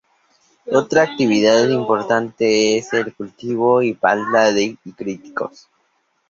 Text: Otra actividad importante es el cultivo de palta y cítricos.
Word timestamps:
Otra 0.71 1.03
actividad 1.03 1.69
importante 1.69 2.75
es 2.75 2.91
el 2.93 3.13
cultivo 3.13 3.81
de 3.81 3.93
palta 3.93 4.49
y 4.59 4.75
cítricos. 4.83 5.67